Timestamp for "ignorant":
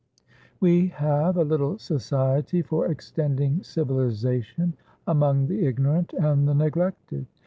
5.67-6.13